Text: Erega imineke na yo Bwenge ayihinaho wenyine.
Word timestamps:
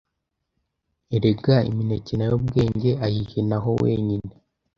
Erega 1.15 1.55
imineke 1.69 2.13
na 2.15 2.25
yo 2.29 2.35
Bwenge 2.45 2.91
ayihinaho 3.05 3.69
wenyine. 3.83 4.31